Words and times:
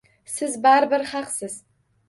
Siz 0.35 0.55
baribir 0.63 1.05
haqsiz. 1.13 1.61